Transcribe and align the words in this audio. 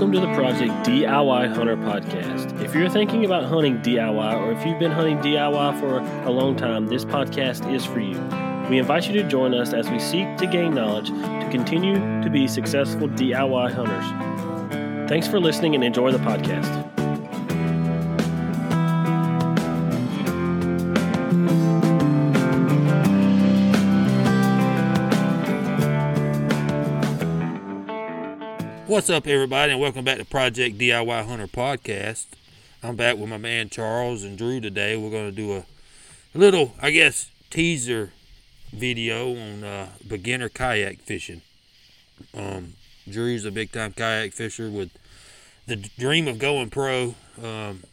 Welcome 0.00 0.18
to 0.18 0.26
the 0.26 0.34
Project 0.34 0.72
DIY 0.88 1.54
Hunter 1.54 1.76
podcast. 1.76 2.58
If 2.64 2.74
you're 2.74 2.88
thinking 2.88 3.26
about 3.26 3.44
hunting 3.44 3.82
DIY 3.82 4.34
or 4.34 4.50
if 4.50 4.64
you've 4.64 4.78
been 4.78 4.90
hunting 4.90 5.18
DIY 5.18 5.78
for 5.78 5.98
a 6.26 6.30
long 6.30 6.56
time, 6.56 6.86
this 6.86 7.04
podcast 7.04 7.70
is 7.70 7.84
for 7.84 8.00
you. 8.00 8.18
We 8.70 8.78
invite 8.78 9.06
you 9.06 9.12
to 9.22 9.28
join 9.28 9.52
us 9.52 9.74
as 9.74 9.90
we 9.90 9.98
seek 9.98 10.38
to 10.38 10.46
gain 10.46 10.74
knowledge 10.74 11.10
to 11.10 11.48
continue 11.50 11.96
to 12.22 12.30
be 12.30 12.48
successful 12.48 13.08
DIY 13.08 13.74
hunters. 13.74 15.10
Thanks 15.10 15.28
for 15.28 15.38
listening 15.38 15.74
and 15.74 15.84
enjoy 15.84 16.12
the 16.12 16.18
podcast. 16.20 16.99
What's 28.90 29.08
up, 29.08 29.28
everybody, 29.28 29.70
and 29.70 29.80
welcome 29.80 30.04
back 30.04 30.18
to 30.18 30.24
Project 30.24 30.76
DIY 30.76 31.24
Hunter 31.24 31.46
Podcast. 31.46 32.26
I'm 32.82 32.96
back 32.96 33.18
with 33.18 33.28
my 33.28 33.36
man 33.36 33.68
Charles 33.68 34.24
and 34.24 34.36
Drew 34.36 34.60
today. 34.60 34.96
We're 34.96 35.12
going 35.12 35.30
to 35.30 35.36
do 35.36 35.52
a, 35.52 35.64
little, 36.34 36.74
I 36.82 36.90
guess, 36.90 37.30
teaser 37.50 38.10
video 38.72 39.30
on 39.30 39.62
uh, 39.62 39.90
beginner 40.08 40.48
kayak 40.48 41.02
fishing. 41.02 41.42
Um, 42.34 42.72
Drew's 43.08 43.44
a 43.44 43.52
big 43.52 43.70
time 43.70 43.92
kayak 43.92 44.32
fisher 44.32 44.68
with 44.68 44.90
the 45.68 45.76
dream 45.76 46.26
of 46.26 46.40
going 46.40 46.70
pro. 46.70 47.14
Um, 47.40 47.84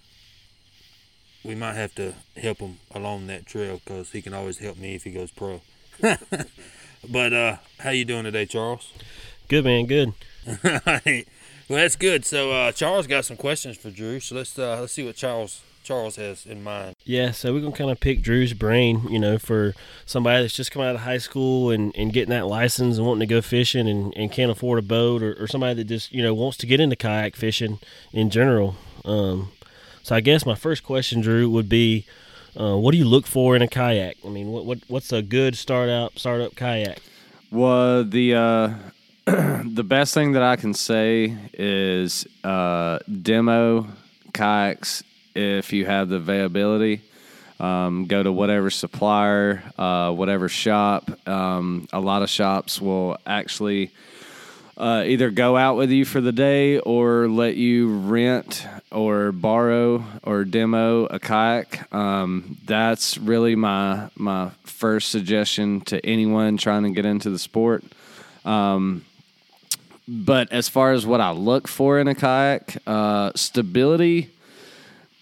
we 1.43 1.53
might 1.53 1.75
have 1.75 1.93
to 1.93 2.15
help 2.37 2.57
him 2.57 2.79
along 2.95 3.27
that 3.27 3.45
trail 3.45 3.81
because 3.85 4.13
he 4.13 4.23
can 4.23 4.33
always 4.33 4.57
help 4.57 4.79
me 4.79 4.95
if 4.95 5.03
he 5.03 5.11
goes 5.11 5.29
pro. 5.29 5.61
but 7.07 7.33
uh, 7.33 7.57
how 7.81 7.91
you 7.91 8.03
doing 8.03 8.23
today, 8.23 8.47
Charles? 8.47 8.91
Good, 9.47 9.63
man. 9.63 9.85
Good. 9.85 10.15
well, 10.63 11.23
that's 11.67 11.95
good. 11.95 12.25
So 12.25 12.51
uh, 12.51 12.71
Charles 12.71 13.07
got 13.07 13.25
some 13.25 13.37
questions 13.37 13.77
for 13.77 13.89
Drew. 13.89 14.19
So 14.19 14.35
let's 14.35 14.57
uh, 14.57 14.79
let's 14.79 14.93
see 14.93 15.05
what 15.05 15.15
Charles 15.15 15.61
Charles 15.83 16.17
has 16.17 16.45
in 16.45 16.63
mind. 16.63 16.95
Yeah, 17.05 17.31
so 17.31 17.53
we're 17.53 17.61
gonna 17.61 17.75
kind 17.75 17.89
of 17.89 17.99
pick 17.99 18.21
Drew's 18.21 18.53
brain, 18.53 19.07
you 19.09 19.19
know, 19.19 19.37
for 19.37 19.73
somebody 20.05 20.41
that's 20.43 20.55
just 20.55 20.71
come 20.71 20.81
out 20.81 20.95
of 20.95 21.01
high 21.01 21.17
school 21.17 21.71
and, 21.71 21.95
and 21.95 22.11
getting 22.11 22.31
that 22.31 22.45
license 22.45 22.97
and 22.97 23.07
wanting 23.07 23.27
to 23.27 23.33
go 23.33 23.41
fishing 23.41 23.87
and, 23.87 24.13
and 24.17 24.31
can't 24.31 24.51
afford 24.51 24.79
a 24.79 24.81
boat, 24.81 25.23
or, 25.23 25.33
or 25.41 25.47
somebody 25.47 25.75
that 25.75 25.85
just 25.85 26.11
you 26.11 26.21
know 26.21 26.33
wants 26.33 26.57
to 26.57 26.65
get 26.65 26.79
into 26.79 26.95
kayak 26.95 27.35
fishing 27.35 27.79
in 28.11 28.29
general. 28.29 28.75
Um, 29.05 29.51
so 30.03 30.15
I 30.15 30.19
guess 30.19 30.45
my 30.45 30.55
first 30.55 30.83
question, 30.83 31.21
Drew, 31.21 31.49
would 31.49 31.69
be, 31.69 32.05
uh, 32.57 32.77
what 32.77 32.91
do 32.91 32.97
you 32.97 33.05
look 33.05 33.25
for 33.25 33.55
in 33.55 33.61
a 33.61 33.67
kayak? 33.67 34.17
I 34.25 34.29
mean, 34.29 34.47
what, 34.51 34.65
what 34.65 34.79
what's 34.89 35.13
a 35.13 35.21
good 35.21 35.55
start 35.55 35.89
out 35.89 36.19
startup 36.19 36.55
kayak? 36.55 36.99
Well, 37.49 38.03
the 38.03 38.35
uh, 38.35 38.73
the 39.65 39.83
best 39.83 40.13
thing 40.13 40.31
that 40.33 40.41
I 40.41 40.55
can 40.55 40.73
say 40.73 41.35
is 41.51 42.25
uh, 42.45 42.99
demo 43.21 43.85
kayaks 44.33 45.03
if 45.35 45.73
you 45.73 45.85
have 45.85 46.07
the 46.07 46.15
availability. 46.15 47.01
Um, 47.59 48.05
go 48.05 48.23
to 48.23 48.31
whatever 48.31 48.69
supplier, 48.69 49.63
uh, 49.77 50.13
whatever 50.13 50.47
shop. 50.47 51.27
Um, 51.27 51.89
a 51.91 51.99
lot 51.99 52.21
of 52.21 52.29
shops 52.29 52.79
will 52.79 53.17
actually 53.25 53.91
uh, 54.77 55.03
either 55.05 55.29
go 55.29 55.57
out 55.57 55.75
with 55.75 55.91
you 55.91 56.05
for 56.05 56.21
the 56.21 56.31
day 56.31 56.79
or 56.79 57.27
let 57.27 57.57
you 57.57 57.97
rent 57.97 58.65
or 58.93 59.33
borrow 59.33 60.05
or 60.23 60.45
demo 60.45 61.05
a 61.07 61.19
kayak. 61.19 61.93
Um, 61.93 62.55
that's 62.63 63.17
really 63.17 63.55
my 63.55 64.09
my 64.15 64.51
first 64.63 65.09
suggestion 65.09 65.81
to 65.81 65.99
anyone 66.05 66.55
trying 66.55 66.83
to 66.83 66.91
get 66.91 67.05
into 67.05 67.29
the 67.29 67.39
sport. 67.39 67.83
Um, 68.45 69.03
but 70.07 70.51
as 70.51 70.69
far 70.69 70.93
as 70.93 71.05
what 71.05 71.19
I 71.19 71.31
look 71.31 71.67
for 71.67 71.99
in 71.99 72.07
a 72.07 72.15
kayak, 72.15 72.77
uh, 72.87 73.31
stability 73.35 74.29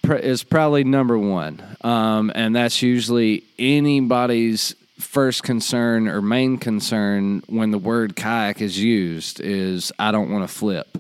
is 0.04 0.44
probably 0.44 0.84
number 0.84 1.18
one, 1.18 1.62
um, 1.82 2.32
and 2.36 2.56
that's 2.56 2.82
usually 2.82 3.44
anybody's 3.58 4.76
first 5.00 5.44
concern 5.44 6.08
or 6.08 6.22
main 6.22 6.58
concern 6.58 7.42
when 7.48 7.72
the 7.72 7.78
word 7.78 8.16
kayak 8.16 8.62
is 8.62 8.80
used 8.80 9.42
is 9.42 9.92
I 10.00 10.12
don't 10.12 10.32
want 10.32 10.48
to 10.48 10.54
flip. 10.54 10.98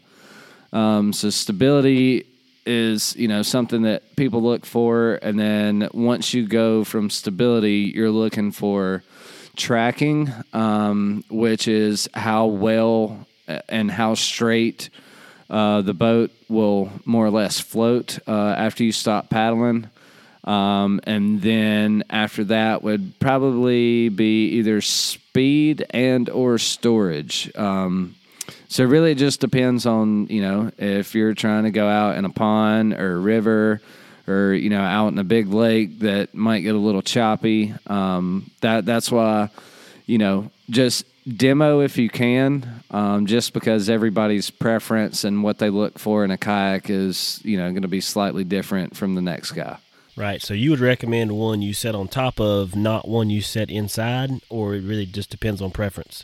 Um, 0.74 1.13
so 1.13 1.29
stability 1.29 2.25
is 2.66 3.16
you 3.16 3.28
know 3.28 3.44
something 3.44 3.84
that 3.84 4.16
people 4.16 4.41
look 4.41 4.66
for, 4.66 5.19
and 5.22 5.40
then 5.40 5.90
once 5.94 6.34
you 6.34 6.47
go 6.47 6.84
from 6.84 7.09
stability, 7.09 7.94
you're 7.95 8.09
looking 8.09 8.51
for 8.51 9.03
tracking, 9.56 10.34
um, 10.53 11.24
which 11.29 11.68
is 11.68 12.09
how 12.13 12.47
well 12.47 13.25
and 13.47 13.91
how 13.91 14.16
straight 14.16 14.89
uh, 15.50 15.81
the 15.81 15.94
boat 15.94 16.31
will 16.50 16.91
more 17.06 17.25
or 17.25 17.31
less 17.31 17.59
float 17.59 18.19
uh, 18.28 18.31
after 18.57 18.83
you 18.83 18.91
stop 18.91 19.29
paddling. 19.29 19.89
Um, 20.44 21.00
and 21.06 21.41
then 21.41 22.03
after 22.09 22.44
that 22.45 22.83
would 22.83 23.19
probably 23.19 24.09
be 24.09 24.50
either 24.50 24.79
speed 24.81 25.85
and 25.89 26.29
or 26.29 26.57
storage. 26.59 27.51
Um, 27.56 28.16
so 28.67 28.83
really, 28.83 29.11
it 29.11 29.17
just 29.17 29.39
depends 29.39 29.85
on 29.85 30.27
you 30.27 30.41
know 30.41 30.72
if 30.77 31.16
you're 31.16 31.33
trying 31.33 31.63
to 31.63 31.72
go 31.72 31.88
out 31.88 32.17
in 32.17 32.25
a 32.25 32.29
pond 32.29 32.94
or 32.94 33.16
a 33.16 33.19
river 33.19 33.81
or 34.27 34.53
you 34.53 34.69
know 34.69 34.81
out 34.81 35.07
in 35.07 35.17
a 35.17 35.23
big 35.23 35.47
lake 35.47 36.00
that 36.00 36.35
might 36.35 36.59
get 36.59 36.75
a 36.75 36.79
little 36.79 37.01
choppy. 37.01 37.73
Um, 37.88 38.51
that 38.62 38.85
that's 38.85 39.12
why 39.12 39.50
you 40.06 40.19
know 40.19 40.51
just 40.69 41.06
demo 41.28 41.80
if 41.81 41.97
you 41.97 42.09
can, 42.09 42.84
um, 42.91 43.25
just 43.25 43.53
because 43.53 43.90
everybody's 43.90 44.50
preference 44.50 45.24
and 45.24 45.44
what 45.44 45.59
they 45.59 45.69
look 45.69 45.97
for 46.00 46.24
in 46.24 46.31
a 46.31 46.38
kayak 46.38 46.90
is 46.90 47.41
you 47.44 47.58
know 47.58 47.69
going 47.72 47.81
to 47.81 47.88
be 47.88 48.02
slightly 48.02 48.44
different 48.44 48.96
from 48.96 49.16
the 49.16 49.22
next 49.22 49.52
guy. 49.52 49.78
Right. 50.18 50.41
So 50.41 50.53
you 50.53 50.69
would 50.69 50.80
recommend 50.80 51.34
one 51.34 51.62
you 51.62 51.74
set 51.74 51.94
on 51.94 52.08
top 52.08 52.40
of, 52.40 52.74
not 52.74 53.06
one 53.06 53.30
you 53.30 53.41
set 53.41 53.69
inside, 53.69 54.31
or 54.50 54.74
it 54.75 54.84
really 54.84 55.06
just 55.06 55.30
depends 55.30 55.62
on 55.62 55.72
preference. 55.72 56.24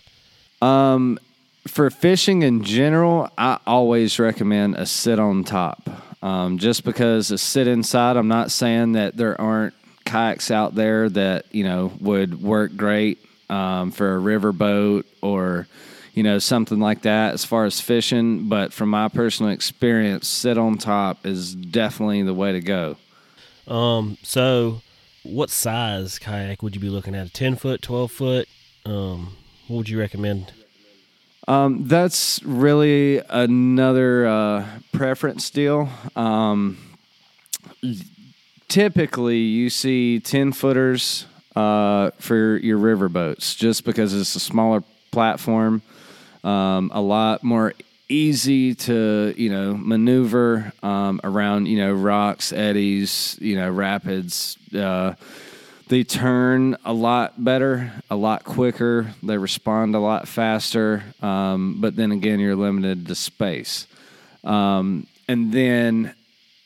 Um, 0.62 1.20
for 1.68 1.90
fishing 1.90 2.42
in 2.42 2.64
general, 2.64 3.30
I 3.38 3.60
always 3.68 4.18
recommend 4.18 4.76
a 4.76 4.86
sit 4.86 5.20
on 5.20 5.44
top. 5.44 5.90
Um, 6.24 6.58
just 6.58 6.86
because 6.86 7.32
a 7.32 7.38
sit 7.38 7.68
inside, 7.68 8.16
I'm 8.16 8.30
not 8.30 8.52
saying 8.52 8.94
that 8.94 9.18
there 9.18 9.40
aren't 9.42 9.74
kayaks 10.06 10.52
out 10.52 10.76
there 10.76 11.10
that 11.10 11.46
you 11.52 11.64
know 11.64 11.92
would 12.00 12.42
work 12.42 12.76
great 12.76 13.20
um, 13.52 13.92
for 13.92 14.16
a 14.16 14.20
river 14.20 14.52
boat 14.52 15.06
or 15.22 15.68
you 16.14 16.24
know 16.24 16.40
something 16.40 16.80
like 16.80 17.04
that 17.04 17.34
as 17.34 17.46
far 17.46 17.66
as 17.66 17.80
fishing. 17.80 18.48
But 18.50 18.74
from 18.74 18.90
my 18.90 19.10
personal 19.10 19.52
experience, 19.52 20.28
sit 20.28 20.58
on 20.58 20.78
top 20.78 21.26
is 21.26 21.54
definitely 21.54 22.24
the 22.24 22.34
way 22.34 22.54
to 22.54 22.62
go. 22.62 22.98
Um, 23.68 24.18
so 24.24 24.82
what 25.24 25.50
size 25.50 26.18
kayak 26.18 26.64
would 26.64 26.76
you 26.76 26.82
be 26.82 26.90
looking 26.90 27.14
at? 27.14 27.28
A 27.28 27.30
ten 27.30 27.56
foot, 27.56 27.82
twelve 27.82 28.12
foot? 28.12 28.48
Um, 28.86 29.36
what 29.68 29.78
would 29.78 29.90
you 29.90 30.00
recommend? 30.00 30.54
Um, 31.48 31.88
that's 31.88 32.42
really 32.44 33.22
another 33.30 34.28
uh, 34.28 34.68
preference 34.92 35.50
deal. 35.50 35.90
Um, 36.16 36.78
typically, 38.68 39.40
you 39.40 39.70
see 39.70 40.20
ten 40.20 40.52
footers 40.52 41.26
uh, 41.56 42.12
for 42.20 42.58
your 42.58 42.78
river 42.78 43.10
boats, 43.10 43.56
just 43.56 43.84
because 43.86 44.14
it's 44.14 44.36
a 44.36 44.40
smaller 44.40 44.84
platform, 45.12 45.82
um, 46.44 46.92
a 46.94 47.02
lot 47.02 47.44
more 47.44 47.74
easy 48.10 48.76
to 48.76 49.34
you 49.38 49.50
know 49.50 49.76
maneuver 49.76 50.74
um, 50.84 51.22
around 51.24 51.68
you 51.68 51.78
know 51.78 51.94
rocks, 51.94 52.52
eddies, 52.54 53.38
you 53.42 53.56
know 53.56 53.70
rapids. 53.70 54.58
Uh, 54.76 55.14
they 55.92 56.06
turn 56.06 56.78
a 56.86 56.94
lot 56.94 57.44
better, 57.44 57.92
a 58.10 58.16
lot 58.16 58.46
quicker. 58.46 59.14
They 59.22 59.38
respond 59.38 59.94
a 59.94 60.00
lot 60.00 60.26
faster. 60.26 61.04
Um, 61.22 61.82
but 61.82 61.98
then 61.98 62.14
again, 62.14 62.40
you're 62.40 62.56
limited 62.56 63.08
to 63.08 63.16
space. 63.16 63.88
Um, 64.46 65.06
and 65.28 65.52
then, 65.52 66.16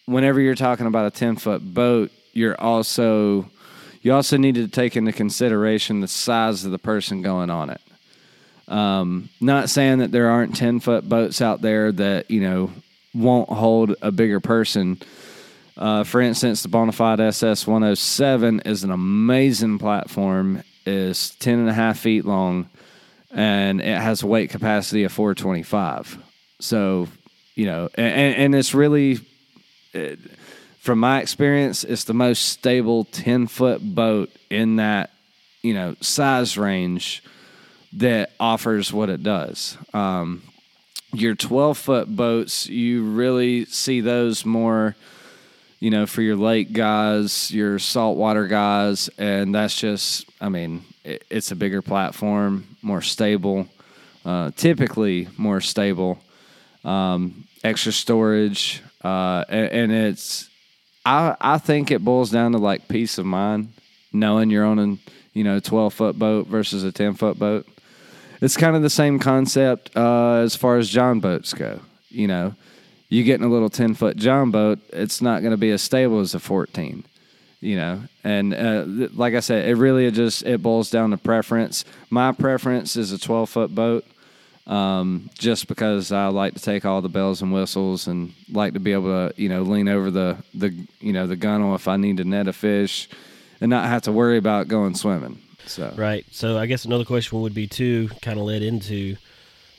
whenever 0.06 0.40
you're 0.40 0.54
talking 0.54 0.86
about 0.86 1.08
a 1.08 1.10
10 1.12 1.38
foot 1.38 1.74
boat, 1.74 2.12
you're 2.34 2.60
also 2.62 3.50
you 4.06 4.14
also 4.14 4.38
need 4.38 4.54
to 4.54 4.68
take 4.68 4.96
into 4.96 5.12
consideration 5.12 6.00
the 6.00 6.08
size 6.08 6.64
of 6.64 6.70
the 6.70 6.78
person 6.78 7.24
going 7.24 7.50
on 7.50 7.72
it. 7.72 7.82
Um, 8.68 9.30
not 9.42 9.68
saying 9.68 9.98
that 9.98 10.12
there 10.12 10.30
aren't 10.30 10.56
10 10.56 10.80
foot 10.80 11.10
boats 11.10 11.42
out 11.42 11.64
there 11.64 11.92
that, 11.92 12.30
you 12.30 12.40
know, 12.40 12.72
won't 13.16 13.50
hold 13.50 13.96
a 14.04 14.12
bigger 14.12 14.40
person. 14.40 15.00
Uh, 15.76 16.04
for 16.04 16.22
instance, 16.22 16.62
the 16.62 16.70
Bonafide 16.70 17.20
SS 17.20 17.66
107 17.66 18.60
is 18.60 18.84
an 18.84 18.92
amazing 18.92 19.80
platform, 19.80 20.62
is 20.86 21.32
10 21.40 21.58
and 21.58 21.70
a 21.70 21.74
half 21.74 21.98
feet 21.98 22.26
long, 22.26 22.70
and 23.32 23.82
it 23.82 24.00
has 24.00 24.22
a 24.22 24.28
weight 24.28 24.52
capacity 24.52 25.04
of 25.04 25.12
425. 25.14 26.24
So, 26.60 27.08
you 27.56 27.66
know, 27.66 27.90
and, 27.96 28.36
and 28.36 28.56
it's 28.56 28.76
really, 28.76 29.18
it, 29.94 30.20
from 30.86 31.00
my 31.00 31.20
experience, 31.20 31.84
it's 31.84 32.04
the 32.04 32.14
most 32.14 32.46
stable 32.46 33.06
10 33.06 33.48
foot 33.48 33.82
boat 33.96 34.30
in 34.52 34.76
that, 34.76 35.10
you 35.64 35.74
know, 35.74 35.96
size 36.00 36.60
range 36.60 37.24
that 37.94 38.32
offers 38.40 38.94
what 38.94 39.10
it 39.10 39.24
does. 39.24 39.80
Um, 39.96 40.44
your 41.12 41.34
12 41.34 41.76
foot 41.76 42.16
boats, 42.16 42.68
you 42.68 43.04
really 43.04 43.66
see 43.66 44.00
those 44.00 44.46
more, 44.46 44.96
you 45.80 45.90
know, 45.90 46.06
for 46.06 46.22
your 46.22 46.36
lake 46.36 46.72
guys, 46.72 47.50
your 47.50 47.80
saltwater 47.80 48.46
guys. 48.46 49.10
And 49.18 49.56
that's 49.56 49.76
just, 49.76 50.30
I 50.40 50.50
mean, 50.50 50.84
it, 51.04 51.26
it's 51.32 51.50
a 51.50 51.56
bigger 51.56 51.82
platform, 51.82 52.78
more 52.84 53.02
stable, 53.02 53.68
uh, 54.24 54.52
typically 54.56 55.30
more 55.36 55.62
stable, 55.62 56.20
um, 56.84 57.48
extra 57.64 57.92
storage. 57.92 58.84
Uh, 59.04 59.44
and, 59.50 59.72
and 59.72 59.92
it's, 59.92 60.52
I, 61.06 61.36
I 61.40 61.58
think 61.58 61.92
it 61.92 62.04
boils 62.04 62.32
down 62.32 62.54
to 62.54 62.58
like 62.58 62.88
peace 62.88 63.18
of 63.18 63.26
mind, 63.26 63.74
knowing 64.12 64.50
you're 64.50 64.66
on 64.66 64.80
a, 64.80 64.98
you 65.34 65.44
know, 65.44 65.60
12 65.60 65.94
foot 65.94 66.20
boat 66.20 66.48
versus 66.48 66.84
a 66.84 66.92
10 66.92 67.14
foot 67.14 67.38
boat 67.38 67.68
it's 68.42 68.58
kind 68.58 68.76
of 68.76 68.82
the 68.82 68.90
same 68.90 69.20
concept 69.20 69.96
uh, 69.96 70.36
as 70.36 70.56
far 70.56 70.78
as 70.78 70.90
John 70.90 71.20
boats 71.20 71.54
go. 71.54 71.80
You 72.10 72.28
know, 72.28 72.56
you 73.10 73.24
get 73.24 73.40
in 73.40 73.46
a 73.46 73.50
little 73.50 73.70
10 73.70 73.96
foot 73.96 74.18
John 74.18 74.52
boat, 74.52 74.80
it's 74.94 75.22
not 75.22 75.42
going 75.42 75.52
to 75.52 75.58
be 75.58 75.72
as 75.72 75.82
stable 75.82 76.20
as 76.20 76.34
a 76.34 76.40
14, 76.40 77.04
you 77.60 77.76
know. 77.76 78.04
And 78.24 78.54
uh, 78.54 78.86
th- 78.86 79.14
like 79.14 79.34
I 79.34 79.40
said, 79.40 79.68
it 79.68 79.76
really 79.76 80.10
just 80.12 80.44
it 80.44 80.62
boils 80.62 80.90
down 80.90 81.12
to 81.12 81.18
preference. 81.18 81.86
My 82.10 82.32
preference 82.32 82.96
is 82.96 83.12
a 83.12 83.20
12 83.20 83.50
foot 83.50 83.76
boat. 83.76 84.06
Um, 84.68 85.30
just 85.38 85.68
because 85.68 86.12
I 86.12 86.28
like 86.28 86.56
to 86.56 86.60
take 86.60 86.86
all 86.86 87.02
the 87.02 87.10
bells 87.10 87.42
and 87.42 87.54
whistles 87.54 88.08
and 88.08 88.34
like 88.52 88.74
to 88.74 88.80
be 88.80 88.94
able 88.94 89.30
to, 89.30 89.42
you 89.42 89.48
know, 89.48 89.62
lean 89.62 89.88
over 89.88 90.10
the, 90.10 90.38
the 90.56 90.74
you 91.00 91.14
know, 91.14 91.28
the 91.28 91.36
gunnel 91.36 91.76
if 91.76 91.88
I 91.88 91.98
need 91.98 92.18
to 92.18 92.24
net 92.24 92.48
a 92.48 92.54
fish 92.54 93.08
and 93.62 93.70
not 93.70 93.86
have 93.86 94.02
to 94.04 94.12
worry 94.12 94.38
about 94.38 94.68
going 94.68 94.96
swimming. 94.96 95.40
So 95.68 95.94
Right. 95.96 96.26
So 96.32 96.58
I 96.58 96.66
guess 96.66 96.84
another 96.84 97.06
question 97.06 97.42
would 97.42 97.54
be 97.54 97.68
too, 97.68 98.10
kind 98.24 98.40
of 98.40 98.46
led 98.46 98.64
into, 98.64 99.18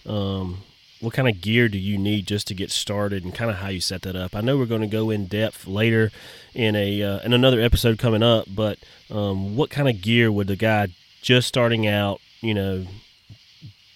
um, 0.06 0.58
what 1.00 1.12
kind 1.12 1.28
of 1.28 1.40
gear 1.40 1.68
do 1.68 1.78
you 1.78 1.98
need 1.98 2.26
just 2.26 2.46
to 2.48 2.54
get 2.54 2.70
started, 2.70 3.22
and 3.22 3.34
kind 3.34 3.50
of 3.50 3.58
how 3.58 3.68
you 3.68 3.80
set 3.80 4.02
that 4.02 4.16
up? 4.16 4.34
I 4.34 4.40
know 4.40 4.56
we're 4.56 4.66
going 4.66 4.80
to 4.80 4.86
go 4.86 5.10
in 5.10 5.26
depth 5.26 5.66
later 5.66 6.10
in 6.54 6.74
a 6.74 7.02
uh, 7.02 7.18
in 7.20 7.32
another 7.32 7.60
episode 7.60 7.98
coming 7.98 8.22
up, 8.22 8.46
but 8.48 8.78
um, 9.10 9.56
what 9.56 9.68
kind 9.68 9.88
of 9.88 10.00
gear 10.00 10.32
would 10.32 10.46
the 10.46 10.56
guy 10.56 10.88
just 11.20 11.48
starting 11.48 11.86
out, 11.86 12.20
you 12.40 12.54
know, 12.54 12.86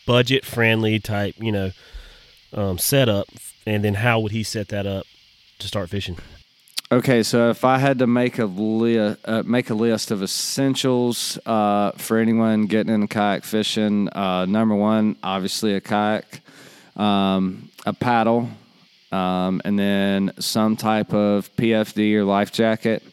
budget 0.07 0.45
friendly 0.45 0.99
type, 0.99 1.35
you 1.39 1.53
know, 1.53 1.71
um, 2.53 2.79
setup, 2.79 3.29
and 3.67 3.85
then 3.85 3.95
how 3.95 4.21
would 4.21 4.33
he 4.33 4.43
set 4.43 4.69
that 4.69 4.87
up 4.87 5.07
to 5.59 5.69
start 5.69 5.89
fishing? 5.89 6.17
Okay, 6.93 7.23
so 7.23 7.51
if 7.51 7.65
I 7.65 7.79
had 7.79 8.01
to 8.01 8.09
make 8.09 8.41
a 8.41 8.47
li- 8.47 8.99
uh, 8.99 9.43
make 9.45 9.71
a 9.71 9.75
list 9.75 10.11
of 10.11 10.25
essentials 10.25 11.39
uh, 11.47 11.93
for 11.93 12.19
anyone 12.19 12.67
getting 12.67 12.93
into 12.93 13.07
kayak 13.07 13.45
fishing, 13.45 14.09
uh, 14.09 14.45
number 14.47 14.75
one, 14.75 15.15
obviously 15.23 15.77
a 15.77 15.81
kayak, 15.81 16.41
um, 16.97 17.71
a 17.87 17.93
paddle, 17.93 18.49
um, 19.13 19.63
and 19.65 19.79
then 19.79 20.33
some 20.41 20.77
type 20.77 21.15
of 21.15 21.55
PFD 21.55 22.15
or 22.15 22.25
life 22.25 22.51
jacket, 22.51 23.05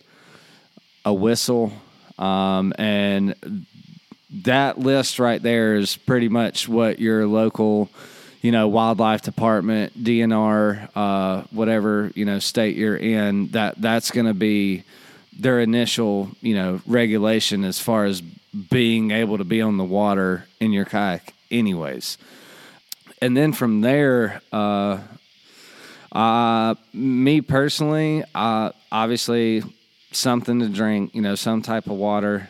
a 1.06 1.14
whistle, 1.14 1.72
um, 2.18 2.74
and 2.80 3.36
that 4.44 4.78
list 4.78 5.20
right 5.20 5.42
there 5.42 5.76
is 5.76 5.98
pretty 5.98 6.30
much 6.30 6.68
what 6.68 7.00
your 7.00 7.26
local 7.28 7.90
you 8.42 8.52
know, 8.52 8.68
wildlife 8.68 9.24
department, 9.24 10.02
DNR, 10.02 10.90
uh, 10.96 11.42
whatever 11.52 12.12
you 12.16 12.24
know 12.24 12.40
state 12.40 12.76
you're 12.76 12.96
in, 12.96 13.48
that 13.50 13.82
that's 13.82 14.12
going 14.12 14.28
to 14.28 14.34
be 14.34 14.84
their 15.38 15.60
initial 15.60 16.30
you 16.42 16.56
know 16.56 16.80
regulation 16.86 17.64
as 17.64 17.80
far 17.80 18.06
as 18.06 18.22
being 18.22 19.12
able 19.12 19.38
to 19.38 19.44
be 19.44 19.62
on 19.62 19.78
the 19.78 19.84
water 19.84 20.46
in 20.60 20.72
your 20.72 20.86
kayak, 20.86 21.34
anyways. 21.52 22.18
And 23.22 23.36
then 23.36 23.52
from 23.52 23.82
there, 23.82 24.42
uh, 24.52 25.00
uh, 26.12 26.76
me 26.94 27.42
personally, 27.42 28.24
uh, 28.36 28.72
obviously 28.92 29.64
something 30.12 30.60
to 30.60 30.70
drink, 30.70 31.14
you 31.16 31.22
know, 31.22 31.36
some 31.36 31.62
type 31.62 31.88
of 31.88 31.94
water. 31.94 32.48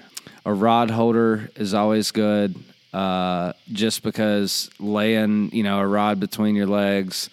A 0.47 0.53
rod 0.53 0.89
holder 0.89 1.51
is 1.57 1.73
always 1.73 2.11
good 2.11 2.55
uh, 2.93 3.51
just 3.73 4.01
because 4.01 4.69
laying, 4.79 5.51
you 5.51 5.61
know, 5.61 5.79
a 5.79 5.85
rod 5.85 6.21
between 6.21 6.55
your 6.55 6.67
legs, 6.67 7.29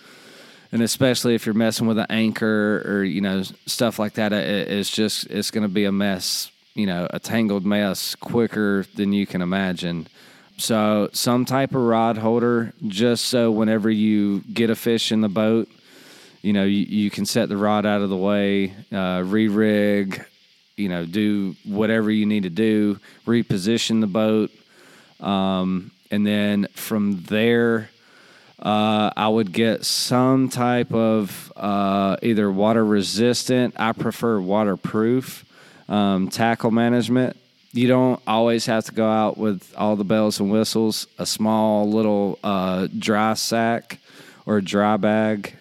and 0.73 0.83
especially 0.83 1.37
if 1.37 1.47
you're 1.47 1.55
messing 1.55 1.87
with 1.87 1.97
an 1.97 2.09
anchor 2.11 2.83
or 2.85 3.05
you 3.05 3.21
know 3.21 3.45
stuff 3.67 4.01
like 4.01 4.15
that, 4.15 4.33
it, 4.33 4.69
it's 4.69 4.91
just 4.91 5.29
it's 5.31 5.53
going 5.53 5.63
to 5.63 5.73
be 5.73 5.85
a 5.85 5.93
mess, 5.93 6.51
you 6.75 6.87
know, 6.87 7.07
a 7.09 7.21
tangled 7.21 7.65
mess 7.65 8.17
quicker 8.17 8.85
than 8.97 9.13
you 9.13 9.29
can 9.29 9.43
imagine. 9.43 10.09
So 10.57 11.09
some 11.13 11.45
type 11.45 11.71
of 11.71 11.83
rod 11.83 12.19
holder, 12.19 12.73
just 12.89 13.27
so 13.27 13.53
whenever 13.53 13.91
you 13.91 14.41
get 14.53 14.71
a 14.71 14.75
fish 14.75 15.13
in 15.13 15.21
the 15.21 15.29
boat, 15.29 15.69
you 16.43 16.53
know, 16.53 16.65
you, 16.65 16.83
you 16.83 17.11
can 17.11 17.27
set 17.27 17.49
the 17.49 17.57
rod 17.57 17.87
out 17.87 18.03
of 18.03 18.11
the 18.11 18.17
way, 18.17 18.75
uh, 18.93 19.23
re-rig, 19.25 20.27
you 20.77 20.89
know, 20.89 21.05
do 21.05 21.55
whatever 21.65 22.11
you 22.11 22.27
need 22.27 22.43
to 22.45 22.51
do, 22.51 22.99
reposition 23.27 24.01
the 24.01 24.07
boat 24.07 24.51
um, 25.21 25.91
and 26.11 26.27
then 26.27 26.67
from 26.75 27.23
there, 27.25 27.91
uh, 28.61 29.11
I 29.17 29.29
would 29.29 29.53
get 29.53 29.85
some 29.85 30.49
type 30.49 30.93
of 30.93 31.53
uh, 31.57 32.17
either 32.23 32.51
water 32.51 32.85
resistant, 32.85 33.75
I 33.77 33.93
prefer 33.93 34.41
waterproof 34.41 35.45
um, 35.89 36.29
tackle 36.29 36.71
management. 36.71 37.37
You 37.73 37.89
don't 37.89 38.23
always 38.27 38.67
have 38.67 38.85
to 38.85 38.93
go 38.93 39.09
out 39.09 39.37
with 39.37 39.75
all 39.77 39.97
the 39.97 40.05
bells 40.05 40.39
and 40.39 40.51
whistles. 40.51 41.09
A 41.19 41.27
small 41.27 41.91
little 41.91 42.39
uh, 42.45 42.87
dry 42.97 43.35
sack 43.35 43.99
or 44.47 44.61
dry 44.61 44.97
bag 44.97 45.57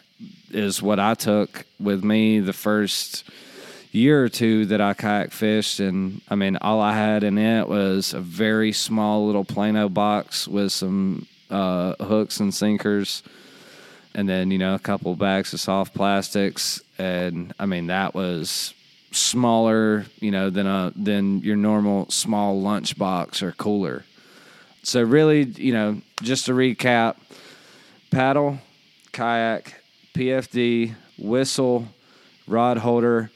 is 0.51 0.81
what 0.81 1.00
I 1.00 1.15
took 1.15 1.65
with 1.80 2.04
me 2.04 2.39
the 2.39 2.54
first 2.54 3.24
year 3.94 4.24
or 4.24 4.30
two 4.30 4.66
that 4.66 4.81
I 4.81 4.94
kayak 4.94 5.31
fished, 5.31 5.80
and 5.80 6.22
I 6.28 6.36
mean, 6.36 6.57
all 6.57 6.81
I 6.81 6.95
had 6.95 7.24
in 7.24 7.38
it 7.38 7.69
was 7.69 8.13
a 8.13 8.19
very 8.19 8.72
small 8.72 9.25
little 9.28 9.45
Plano 9.45 9.88
box 9.88 10.48
with 10.48 10.72
some 10.72 11.28
uh, 11.50 11.95
hooks 12.04 12.40
and 12.40 12.54
sinkers, 12.54 13.22
and 14.16 14.28
then 14.28 14.51
you 14.51 14.57
know 14.57 14.74
a 14.74 14.80
couple 14.80 15.16
bags 15.16 15.54
of 15.54 15.60
soft 15.60 15.94
plastics, 15.94 16.81
and 16.98 17.54
I 17.60 17.68
mean 17.68 17.88
that 17.88 18.16
was 18.16 18.74
smaller, 19.12 20.06
you 20.19 20.31
know, 20.31 20.50
than 20.50 20.66
a 20.66 20.92
than 20.96 21.39
your 21.42 21.56
normal 21.56 22.10
small 22.10 22.60
lunch 22.60 22.98
box 22.98 23.44
or 23.44 23.51
cooler. 23.51 24.06
So 24.81 25.04
really, 25.04 25.44
you 25.44 25.72
know, 25.72 26.01
just 26.24 26.48
to 26.48 26.53
recap: 26.53 27.18
paddle, 28.10 28.58
kayak, 29.12 29.82
PFD, 30.15 30.96
whistle, 31.20 31.88
rod 32.48 32.79
holder 32.79 33.29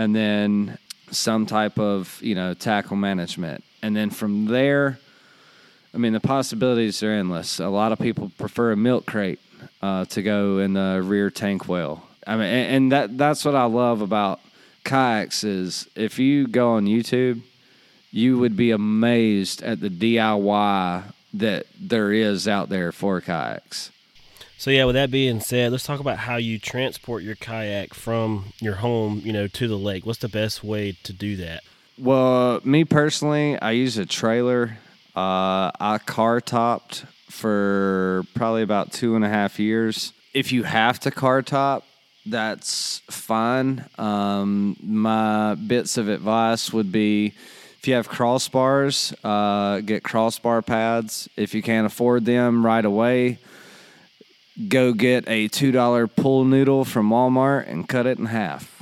and 0.00 0.16
then 0.16 0.78
some 1.10 1.46
type 1.46 1.78
of 1.78 2.18
you 2.22 2.34
know 2.34 2.54
tackle 2.54 2.96
management, 2.96 3.62
and 3.82 3.94
then 3.94 4.10
from 4.10 4.46
there, 4.46 4.98
I 5.94 5.98
mean 5.98 6.12
the 6.12 6.20
possibilities 6.20 7.02
are 7.02 7.12
endless. 7.12 7.60
A 7.60 7.68
lot 7.68 7.92
of 7.92 7.98
people 7.98 8.32
prefer 8.38 8.72
a 8.72 8.76
milk 8.76 9.06
crate 9.06 9.40
uh, 9.82 10.06
to 10.06 10.22
go 10.22 10.58
in 10.58 10.72
the 10.72 11.02
rear 11.04 11.30
tank 11.30 11.68
well. 11.68 12.06
I 12.26 12.36
mean, 12.36 12.46
and, 12.46 12.74
and 12.74 12.92
that 12.92 13.18
that's 13.18 13.44
what 13.44 13.54
I 13.54 13.64
love 13.64 14.00
about 14.00 14.40
kayaks 14.84 15.44
is 15.44 15.88
if 15.94 16.18
you 16.18 16.46
go 16.46 16.72
on 16.72 16.86
YouTube, 16.86 17.42
you 18.10 18.38
would 18.38 18.56
be 18.56 18.70
amazed 18.70 19.62
at 19.62 19.80
the 19.80 19.90
DIY 19.90 21.04
that 21.34 21.66
there 21.78 22.12
is 22.12 22.48
out 22.48 22.68
there 22.68 22.90
for 22.90 23.20
kayaks. 23.20 23.90
So 24.60 24.70
yeah, 24.70 24.84
with 24.84 24.94
that 24.94 25.10
being 25.10 25.40
said, 25.40 25.72
let's 25.72 25.84
talk 25.84 26.00
about 26.00 26.18
how 26.18 26.36
you 26.36 26.58
transport 26.58 27.22
your 27.22 27.34
kayak 27.34 27.94
from 27.94 28.52
your 28.60 28.74
home, 28.74 29.22
you 29.24 29.32
know, 29.32 29.46
to 29.46 29.66
the 29.66 29.78
lake. 29.78 30.04
What's 30.04 30.18
the 30.18 30.28
best 30.28 30.62
way 30.62 30.98
to 31.02 31.14
do 31.14 31.36
that? 31.36 31.62
Well, 31.96 32.60
me 32.62 32.84
personally, 32.84 33.58
I 33.58 33.70
use 33.70 33.96
a 33.96 34.04
trailer. 34.04 34.76
Uh, 35.16 35.72
I 35.80 35.98
car 36.04 36.42
topped 36.42 37.06
for 37.30 38.22
probably 38.34 38.60
about 38.60 38.92
two 38.92 39.16
and 39.16 39.24
a 39.24 39.30
half 39.30 39.58
years. 39.58 40.12
If 40.34 40.52
you 40.52 40.64
have 40.64 41.00
to 41.00 41.10
car 41.10 41.40
top, 41.40 41.86
that's 42.26 42.98
fine. 43.08 43.86
Um, 43.96 44.76
my 44.82 45.54
bits 45.54 45.96
of 45.96 46.10
advice 46.10 46.70
would 46.70 46.92
be 46.92 47.32
if 47.78 47.88
you 47.88 47.94
have 47.94 48.10
crossbars, 48.10 49.14
uh, 49.24 49.80
get 49.80 50.02
crossbar 50.02 50.60
pads. 50.60 51.30
If 51.34 51.54
you 51.54 51.62
can't 51.62 51.86
afford 51.86 52.26
them 52.26 52.66
right 52.66 52.84
away, 52.84 53.38
go 54.68 54.92
get 54.92 55.24
a 55.28 55.48
$2 55.48 56.16
pull 56.16 56.44
noodle 56.44 56.84
from 56.84 57.10
Walmart 57.10 57.68
and 57.68 57.88
cut 57.88 58.06
it 58.06 58.18
in 58.18 58.26
half 58.26 58.80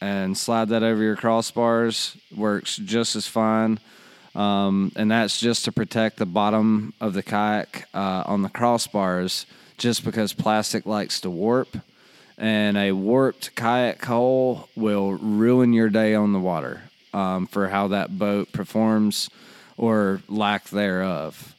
and 0.00 0.36
slide 0.36 0.68
that 0.70 0.82
over 0.82 1.02
your 1.02 1.16
crossbars. 1.16 2.16
Works 2.34 2.76
just 2.76 3.16
as 3.16 3.26
fine. 3.26 3.78
Um, 4.34 4.92
and 4.96 5.10
that's 5.10 5.40
just 5.40 5.64
to 5.64 5.72
protect 5.72 6.16
the 6.16 6.26
bottom 6.26 6.94
of 7.00 7.14
the 7.14 7.22
kayak 7.22 7.88
uh, 7.92 8.22
on 8.26 8.42
the 8.42 8.48
crossbars, 8.48 9.44
just 9.76 10.04
because 10.04 10.32
plastic 10.32 10.86
likes 10.86 11.20
to 11.20 11.30
warp. 11.30 11.76
And 12.38 12.76
a 12.76 12.92
warped 12.92 13.54
kayak 13.54 14.02
hull 14.04 14.68
will 14.74 15.12
ruin 15.12 15.72
your 15.72 15.90
day 15.90 16.14
on 16.14 16.32
the 16.32 16.38
water 16.38 16.82
um, 17.12 17.46
for 17.46 17.68
how 17.68 17.88
that 17.88 18.18
boat 18.18 18.52
performs 18.52 19.28
or 19.76 20.22
lack 20.28 20.68
thereof. 20.68 21.54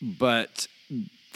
But 0.00 0.68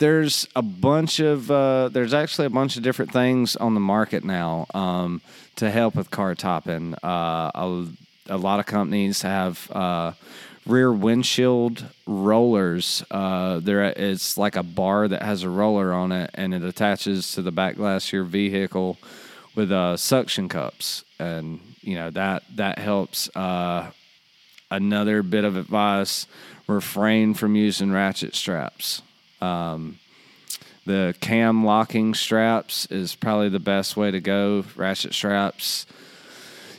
there's 0.01 0.49
a 0.57 0.63
bunch 0.63 1.21
of 1.21 1.51
uh, 1.51 1.91
there's 1.91 2.15
actually 2.15 2.47
a 2.47 2.51
bunch 2.51 2.77
of 2.77 2.83
different 2.83 3.13
things 3.13 3.55
on 3.55 3.75
the 3.75 3.81
market 3.81 4.25
now 4.25 4.67
um, 4.75 5.21
to 5.57 5.71
help 5.71 5.95
with 5.95 6.11
car 6.11 6.35
topping. 6.35 6.95
Uh, 7.05 7.51
a, 7.55 7.87
a 8.31 8.37
lot 8.37 8.59
of 8.61 8.67
companies 8.67 9.23
have 9.23 9.71
uh, 9.71 10.13
rear 10.67 10.91
windshield 10.91 11.85
rollers. 12.07 13.05
Uh, 13.11 13.61
there, 13.61 13.85
it's 13.85 14.39
like 14.39 14.57
a 14.57 14.63
bar 14.63 15.07
that 15.07 15.23
has 15.23 15.43
a 15.43 15.51
roller 15.51 15.93
on 15.93 16.13
it, 16.13 16.31
and 16.35 16.55
it 16.55 16.63
attaches 16.63 17.33
to 17.33 17.43
the 17.43 17.53
back 17.53 17.77
glass 17.77 18.09
of 18.09 18.13
your 18.13 18.25
vehicle 18.25 18.97
with 19.55 19.71
uh, 19.71 19.99
suction 19.99 20.49
cups, 20.49 21.05
and 21.19 21.61
you 21.83 21.95
know 21.95 22.11
that 22.11 22.43
that 22.57 22.79
helps. 22.79 23.29
Uh, 23.37 23.91
another 24.71 25.23
bit 25.23 25.45
of 25.45 25.59
advice: 25.59 26.27
refrain 26.67 27.35
from 27.35 27.55
using 27.55 27.93
ratchet 27.93 28.35
straps. 28.35 29.03
Um, 29.41 29.99
the 30.87 31.15
cam 31.21 31.65
locking 31.65 32.15
straps 32.15 32.87
is 32.87 33.15
probably 33.15 33.49
the 33.49 33.61
best 33.61 33.97
way 33.97 34.11
to 34.11 34.21
go. 34.21 34.65
Ratchet 34.77 35.15
straps, 35.15 35.87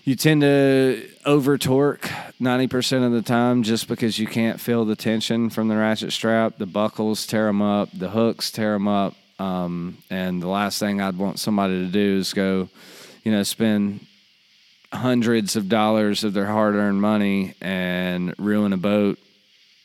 you 0.03 0.15
tend 0.15 0.41
to 0.41 1.07
over 1.25 1.57
torque 1.57 2.09
90% 2.41 3.05
of 3.05 3.11
the 3.11 3.21
time 3.21 3.63
just 3.63 3.87
because 3.87 4.17
you 4.17 4.25
can't 4.25 4.59
feel 4.59 4.83
the 4.83 4.95
tension 4.95 5.49
from 5.49 5.67
the 5.67 5.77
ratchet 5.77 6.11
strap. 6.11 6.57
The 6.57 6.65
buckles 6.65 7.27
tear 7.27 7.45
them 7.45 7.61
up, 7.61 7.89
the 7.93 8.09
hooks 8.09 8.51
tear 8.51 8.73
them 8.73 8.87
up. 8.87 9.15
Um, 9.39 9.97
and 10.09 10.41
the 10.41 10.47
last 10.47 10.79
thing 10.79 11.01
I'd 11.01 11.17
want 11.17 11.39
somebody 11.39 11.85
to 11.85 11.91
do 11.91 12.17
is 12.17 12.33
go, 12.33 12.69
you 13.23 13.31
know, 13.31 13.43
spend 13.43 14.05
hundreds 14.91 15.55
of 15.55 15.69
dollars 15.69 16.23
of 16.23 16.33
their 16.33 16.47
hard 16.47 16.75
earned 16.75 17.01
money 17.01 17.53
and 17.61 18.35
ruin 18.37 18.73
a 18.73 18.77
boat 18.77 19.19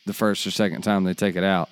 the 0.05 0.13
first 0.13 0.47
or 0.47 0.51
second 0.51 0.83
time 0.83 1.05
they 1.05 1.15
take 1.15 1.37
it 1.37 1.45
out 1.45 1.69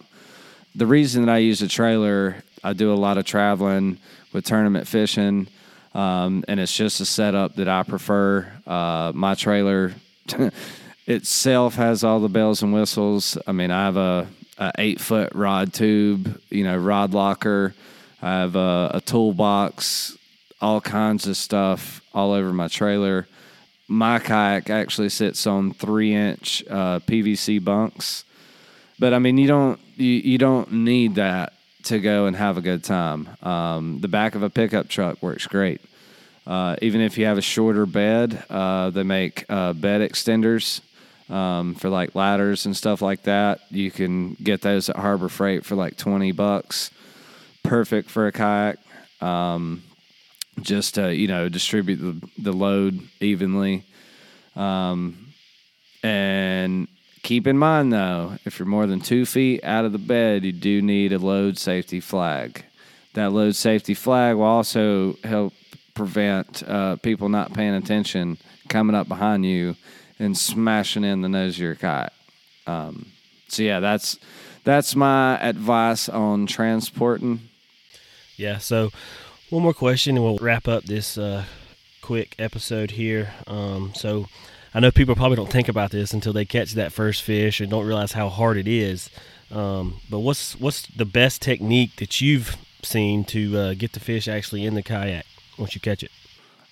the 0.75 0.87
reason 0.87 1.25
that 1.25 1.33
I 1.33 1.39
use 1.39 1.63
a 1.63 1.69
trailer, 1.69 2.37
I 2.63 2.73
do 2.73 2.93
a 2.93 2.97
lot 2.97 3.19
of 3.19 3.25
traveling 3.25 3.99
with 4.33 4.45
tournament 4.45 4.89
fishing, 4.89 5.47
um, 5.95 6.45
and 6.49 6.59
it's 6.59 6.75
just 6.75 7.01
a 7.01 7.05
setup 7.05 7.55
that 7.57 7.69
I 7.69 7.85
prefer. 7.85 8.51
Uh, 8.67 9.13
my 9.15 9.35
trailer 9.35 9.95
itself 11.07 11.77
has 11.77 12.03
all 12.03 12.19
the 12.19 12.29
bells 12.29 12.63
and 12.63 12.73
whistles. 12.73 13.39
I 13.47 13.53
mean, 13.53 13.71
I 13.71 13.85
have 13.85 13.97
a, 13.97 14.27
a 14.59 14.73
eight 14.79 15.01
foot 15.01 15.33
rod 15.35 15.73
tube, 15.73 16.41
you 16.51 16.65
know, 16.65 16.77
rod 16.77 17.15
locker. 17.15 17.75
I 18.21 18.33
have 18.33 18.57
a, 18.57 18.91
a 18.95 19.01
toolbox, 19.01 20.17
all 20.61 20.81
kinds 20.81 21.27
of 21.29 21.37
stuff 21.37 22.01
all 22.13 22.33
over 22.33 22.53
my 22.53 22.69
trailer. 22.69 23.29
My 23.87 24.19
kayak 24.19 24.71
actually 24.71 25.11
sits 25.11 25.47
on 25.47 25.73
three 25.73 26.15
inch 26.15 26.65
uh, 26.69 26.99
PVC 27.01 27.63
bunks 27.63 28.25
but 28.99 29.15
I 29.15 29.19
mean, 29.19 29.39
you 29.39 29.47
don't 29.47 29.81
you, 29.97 30.11
you 30.11 30.39
don't 30.39 30.73
need 30.73 31.17
that 31.17 31.53
to 31.85 32.01
go 32.01 32.27
and 32.27 32.37
have 32.37 32.57
a 32.57 32.61
good 32.61 32.83
time. 32.83 33.29
Um, 33.43 34.01
the 34.01 34.09
back 34.09 34.35
of 34.35 34.43
a 34.43 34.51
pickup 34.51 34.89
truck 34.89 35.23
works 35.23 35.47
great. 35.47 35.81
Uh, 36.47 36.77
even 36.83 37.01
if 37.01 37.17
you 37.17 37.25
have 37.25 37.39
a 37.39 37.43
shorter 37.43 37.87
bed, 37.87 38.45
uh, 38.51 38.91
they 38.91 39.03
make 39.03 39.45
uh, 39.49 39.73
bed 39.73 40.01
extenders 40.01 40.81
um, 41.31 41.75
for 41.75 41.89
like 41.89 42.15
ladders 42.15 42.67
and 42.67 42.77
stuff 42.77 43.01
like 43.01 43.23
that. 43.23 43.61
You 43.71 43.91
can 43.91 44.35
get 44.35 44.61
those 44.61 44.91
at 44.91 44.97
Harbor 44.97 45.29
Freight 45.29 45.65
for 45.65 45.75
like 45.75 45.97
twenty 45.97 46.33
bucks. 46.33 46.91
Perfect 47.63 48.11
for 48.11 48.27
a 48.27 48.33
kayak. 48.33 48.79
Um, 49.21 49.83
just 50.61 50.95
to 50.95 51.15
you 51.15 51.29
know 51.29 51.49
distribute 51.49 51.97
the, 51.97 52.29
the 52.39 52.53
load 52.53 53.01
evenly. 53.21 53.85
Um, 54.55 55.33
and 56.03 56.89
Keep 57.25 57.47
in 57.47 57.57
mind, 57.57 57.91
though, 57.91 58.37
if 58.45 58.59
you're 58.59 58.69
more 58.69 58.87
than 58.87 59.01
two 59.01 59.25
feet 59.25 59.65
out 59.65 59.87
of 59.87 59.93
the 59.93 59.99
bed, 59.99 60.45
you 60.45 60.53
do 60.53 60.83
need 60.83 61.11
a 61.11 61.19
load 61.19 61.57
safety 61.57 61.99
flag. 61.99 62.63
That 63.15 63.33
load 63.33 63.57
safety 63.57 63.95
flag 63.95 64.37
will 64.37 64.45
also 64.45 65.17
help 65.25 65.55
prevent 65.95 66.63
uh, 66.69 66.97
people 66.97 67.31
not 67.31 67.55
paying 67.55 67.75
attention 67.75 68.37
coming 68.69 68.95
up 68.95 69.09
behind 69.09 69.47
you 69.47 69.75
and 70.19 70.37
smashing 70.37 71.03
in 71.03 71.23
the 71.23 71.31
nose 71.31 71.55
of 71.55 71.61
your 71.61 71.75
kite. 71.77 72.13
Um, 72.67 73.07
so 73.49 73.63
yeah, 73.63 73.81
that's 73.81 74.19
that's 74.65 74.95
my 74.95 75.41
advice 75.41 76.11
on 76.11 76.45
transporting. 76.45 77.49
Yeah. 78.37 78.59
So 78.59 78.91
one 79.49 79.63
more 79.63 79.73
question, 79.73 80.17
and 80.17 80.25
we'll 80.27 80.37
wrap 80.37 80.69
up 80.69 80.85
this 80.85 81.17
uh, 81.17 81.47
quick 82.03 82.35
episode 82.39 82.91
here. 82.91 83.33
Um, 83.47 83.93
so 83.95 84.27
I 84.75 84.81
know 84.81 84.91
people 84.91 85.15
probably 85.15 85.37
don't 85.37 85.51
think 85.51 85.69
about 85.69 85.93
this 85.93 86.13
until 86.13 86.33
they 86.33 86.45
catch 86.45 86.73
that 86.73 86.93
first 86.93 87.23
fish 87.23 87.61
and 87.61 87.71
don't 87.71 87.87
realize 87.87 88.13
how 88.13 88.29
hard 88.29 88.57
it 88.57 88.67
is. 88.67 89.09
Um, 89.53 90.01
but 90.11 90.19
what's 90.19 90.59
what's 90.59 90.87
the 90.89 91.05
best 91.05 91.41
technique 91.41 91.97
that 91.97 92.21
you've 92.21 92.57
seen 92.83 93.25
to 93.27 93.57
uh, 93.57 93.75
get 93.75 93.93
the 93.93 94.01
fish 94.01 94.27
actually 94.27 94.67
in 94.67 94.75
the 94.75 94.83
kayak 94.83 95.27
once 95.59 95.77
you 95.77 95.81
catch 95.81 96.03
it? 96.03 96.11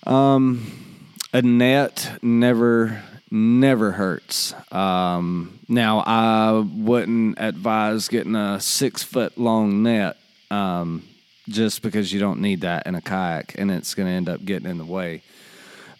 Um, 0.05 1.07
a 1.31 1.41
net 1.41 2.19
never 2.21 3.01
never 3.31 3.93
hurts. 3.93 4.53
Um, 4.69 5.59
now 5.69 5.99
I 5.99 6.59
wouldn't 6.59 7.39
advise 7.39 8.09
getting 8.09 8.35
a 8.35 8.59
six 8.59 9.01
foot 9.01 9.37
long 9.37 9.81
net. 9.81 10.17
Um, 10.51 11.03
just 11.49 11.81
because 11.81 12.13
you 12.13 12.19
don't 12.19 12.39
need 12.39 12.61
that 12.61 12.87
in 12.87 12.95
a 12.95 13.01
kayak 13.01 13.55
and 13.57 13.69
it's 13.69 13.95
going 13.95 14.07
to 14.07 14.13
end 14.13 14.29
up 14.29 14.45
getting 14.45 14.69
in 14.69 14.77
the 14.77 14.85
way. 14.85 15.21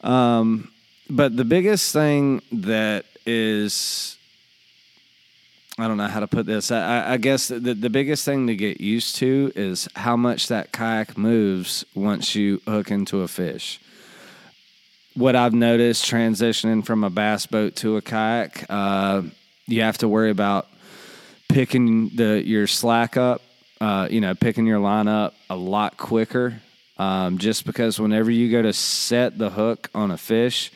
Um, 0.01 0.72
but 1.13 1.37
the 1.37 1.45
biggest 1.45 1.93
thing 1.93 2.41
that 2.51 3.05
is 3.25 4.17
I 5.77 5.87
don't 5.87 5.97
know 5.97 6.07
how 6.07 6.19
to 6.19 6.27
put 6.27 6.45
this. 6.45 6.71
I, 6.71 7.13
I 7.13 7.17
guess 7.17 7.47
the, 7.47 7.73
the 7.73 7.89
biggest 7.89 8.25
thing 8.25 8.45
to 8.45 8.55
get 8.55 8.79
used 8.79 9.15
to 9.17 9.51
is 9.55 9.87
how 9.95 10.15
much 10.15 10.47
that 10.49 10.71
kayak 10.71 11.17
moves 11.17 11.83
once 11.95 12.35
you 12.35 12.61
hook 12.67 12.91
into 12.91 13.21
a 13.21 13.27
fish. 13.27 13.79
What 15.15 15.35
I've 15.35 15.53
noticed 15.53 16.05
transitioning 16.05 16.85
from 16.85 17.03
a 17.03 17.09
bass 17.09 17.47
boat 17.47 17.75
to 17.77 17.97
a 17.97 18.01
kayak, 18.01 18.65
uh, 18.69 19.23
you 19.65 19.81
have 19.81 19.97
to 19.99 20.07
worry 20.07 20.29
about 20.29 20.67
picking 21.49 22.09
the 22.09 22.43
your 22.45 22.67
slack 22.67 23.17
up, 23.17 23.41
uh, 23.81 24.07
you 24.11 24.21
know, 24.21 24.35
picking 24.35 24.67
your 24.67 24.79
line 24.79 25.07
up 25.07 25.33
a 25.49 25.55
lot 25.55 25.97
quicker. 25.97 26.61
Um, 26.97 27.39
just 27.39 27.65
because 27.65 27.99
whenever 27.99 28.29
you 28.29 28.51
go 28.51 28.61
to 28.61 28.73
set 28.73 29.39
the 29.39 29.49
hook 29.49 29.89
on 29.95 30.11
a 30.11 30.17
fish, 30.17 30.71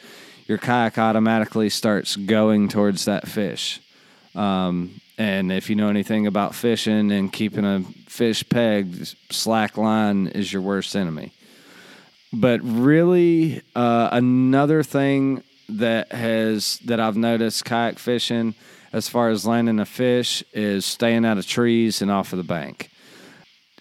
your 0.47 0.57
kayak 0.57 0.97
automatically 0.97 1.69
starts 1.69 2.15
going 2.15 2.69
towards 2.69 3.05
that 3.05 3.27
fish. 3.27 3.81
Um, 4.33 5.01
and 5.17 5.51
if 5.51 5.69
you 5.69 5.75
know 5.75 5.89
anything 5.89 6.27
about 6.27 6.55
fishing 6.55 7.11
and 7.11 7.33
keeping 7.33 7.65
a 7.65 7.81
fish 8.07 8.47
pegged, 8.47 9.15
slack 9.31 9.77
line 9.77 10.27
is 10.27 10.53
your 10.53 10.61
worst 10.61 10.95
enemy. 10.95 11.33
But 12.31 12.61
really, 12.63 13.61
uh, 13.75 14.09
another 14.11 14.83
thing 14.83 15.43
that 15.69 16.11
has 16.11 16.77
that 16.85 16.99
I've 16.99 17.17
noticed 17.17 17.65
kayak 17.65 17.99
fishing, 17.99 18.53
as 18.93 19.09
far 19.09 19.29
as 19.29 19.45
landing 19.45 19.79
a 19.79 19.85
fish, 19.85 20.43
is 20.53 20.85
staying 20.85 21.25
out 21.25 21.37
of 21.37 21.47
trees 21.47 22.01
and 22.01 22.11
off 22.11 22.31
of 22.31 22.37
the 22.37 22.43
bank. 22.43 22.89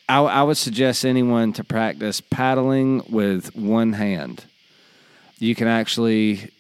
I, 0.08 0.20
I 0.20 0.42
would 0.42 0.56
suggest 0.56 1.04
anyone 1.04 1.52
to 1.54 1.64
practice 1.64 2.20
paddling 2.20 3.02
with 3.08 3.54
one 3.54 3.92
hand. 3.92 4.44
You 5.38 5.54
can 5.54 5.68
actually 5.68 6.50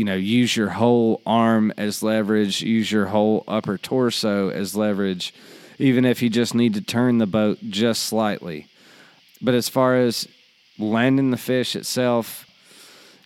you 0.00 0.06
know, 0.06 0.14
use 0.14 0.56
your 0.56 0.70
whole 0.70 1.20
arm 1.26 1.74
as 1.76 2.02
leverage, 2.02 2.62
use 2.62 2.90
your 2.90 3.04
whole 3.04 3.44
upper 3.46 3.76
torso 3.76 4.48
as 4.48 4.74
leverage, 4.74 5.34
even 5.78 6.06
if 6.06 6.22
you 6.22 6.30
just 6.30 6.54
need 6.54 6.72
to 6.72 6.80
turn 6.80 7.18
the 7.18 7.26
boat 7.26 7.58
just 7.68 8.04
slightly. 8.04 8.66
But 9.42 9.52
as 9.52 9.68
far 9.68 9.96
as 9.96 10.26
landing 10.78 11.32
the 11.32 11.36
fish 11.36 11.76
itself, 11.76 12.46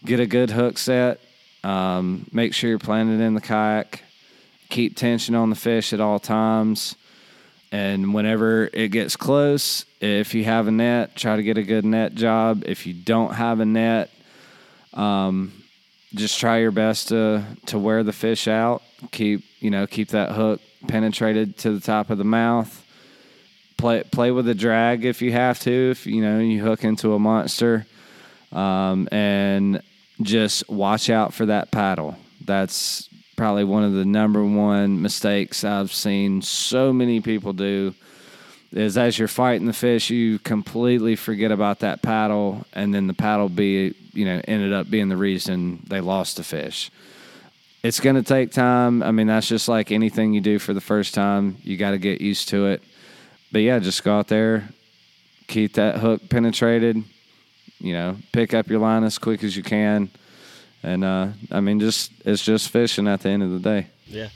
get 0.04 0.18
a 0.18 0.26
good 0.26 0.50
hook 0.50 0.76
set, 0.76 1.20
um, 1.62 2.26
make 2.32 2.52
sure 2.52 2.70
you're 2.70 2.80
planted 2.80 3.20
in 3.20 3.34
the 3.34 3.40
kayak, 3.40 4.02
keep 4.68 4.96
tension 4.96 5.36
on 5.36 5.48
the 5.48 5.54
fish 5.54 5.92
at 5.92 6.00
all 6.00 6.18
times. 6.18 6.96
And 7.70 8.12
whenever 8.12 8.68
it 8.72 8.88
gets 8.88 9.14
close, 9.14 9.84
if 10.00 10.34
you 10.34 10.42
have 10.42 10.66
a 10.66 10.72
net, 10.72 11.14
try 11.14 11.36
to 11.36 11.42
get 11.44 11.56
a 11.56 11.62
good 11.62 11.84
net 11.84 12.16
job. 12.16 12.64
If 12.66 12.84
you 12.84 12.94
don't 12.94 13.34
have 13.34 13.60
a 13.60 13.64
net, 13.64 14.10
um, 14.92 15.52
just 16.14 16.38
try 16.38 16.58
your 16.58 16.70
best 16.70 17.08
to 17.08 17.44
to 17.66 17.78
wear 17.78 18.02
the 18.02 18.12
fish 18.12 18.48
out. 18.48 18.82
Keep 19.10 19.44
you 19.60 19.70
know 19.70 19.86
keep 19.86 20.08
that 20.08 20.32
hook 20.32 20.60
penetrated 20.86 21.58
to 21.58 21.72
the 21.72 21.80
top 21.80 22.10
of 22.10 22.18
the 22.18 22.24
mouth. 22.24 22.80
Play 23.76 24.02
play 24.04 24.30
with 24.30 24.46
the 24.46 24.54
drag 24.54 25.04
if 25.04 25.20
you 25.20 25.32
have 25.32 25.58
to. 25.60 25.90
If 25.90 26.06
you 26.06 26.22
know 26.22 26.38
you 26.38 26.62
hook 26.62 26.84
into 26.84 27.14
a 27.14 27.18
monster, 27.18 27.86
um, 28.52 29.08
and 29.10 29.82
just 30.22 30.68
watch 30.68 31.10
out 31.10 31.34
for 31.34 31.46
that 31.46 31.70
paddle. 31.70 32.16
That's 32.44 33.08
probably 33.36 33.64
one 33.64 33.82
of 33.82 33.92
the 33.92 34.04
number 34.04 34.44
one 34.44 35.02
mistakes 35.02 35.64
I've 35.64 35.92
seen 35.92 36.40
so 36.40 36.92
many 36.92 37.20
people 37.20 37.52
do 37.52 37.94
is 38.74 38.98
as 38.98 39.18
you're 39.18 39.28
fighting 39.28 39.66
the 39.66 39.72
fish, 39.72 40.10
you 40.10 40.38
completely 40.40 41.16
forget 41.16 41.52
about 41.52 41.78
that 41.80 42.02
paddle, 42.02 42.66
and 42.72 42.92
then 42.92 43.06
the 43.06 43.14
paddle 43.14 43.48
be 43.48 43.94
you 44.12 44.24
know 44.24 44.40
ended 44.46 44.72
up 44.72 44.90
being 44.90 45.08
the 45.08 45.16
reason 45.16 45.80
they 45.88 46.00
lost 46.00 46.36
the 46.36 46.44
fish. 46.44 46.90
It's 47.82 48.00
going 48.00 48.16
to 48.16 48.22
take 48.22 48.50
time. 48.50 49.02
I 49.02 49.10
mean, 49.10 49.26
that's 49.26 49.46
just 49.46 49.68
like 49.68 49.92
anything 49.92 50.32
you 50.32 50.40
do 50.40 50.58
for 50.58 50.72
the 50.72 50.80
first 50.80 51.14
time. 51.14 51.58
You 51.62 51.76
got 51.76 51.90
to 51.90 51.98
get 51.98 52.20
used 52.20 52.48
to 52.48 52.66
it. 52.66 52.82
but 53.52 53.60
yeah, 53.60 53.78
just 53.78 54.02
go 54.02 54.18
out 54.18 54.28
there, 54.28 54.68
keep 55.46 55.74
that 55.74 55.98
hook 55.98 56.28
penetrated. 56.28 57.04
You 57.78 57.92
know, 57.92 58.16
pick 58.32 58.54
up 58.54 58.68
your 58.68 58.80
line 58.80 59.04
as 59.04 59.18
quick 59.18 59.44
as 59.44 59.56
you 59.56 59.62
can, 59.62 60.10
and 60.82 61.04
uh, 61.04 61.28
I 61.50 61.60
mean, 61.60 61.78
just 61.80 62.10
it's 62.24 62.44
just 62.44 62.70
fishing 62.70 63.06
at 63.06 63.20
the 63.20 63.28
end 63.28 63.42
of 63.42 63.50
the 63.50 63.60
day. 63.60 63.88
Yeah. 64.06 64.28